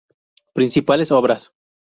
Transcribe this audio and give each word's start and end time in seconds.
Principales 0.55 1.11
obras 1.11 1.53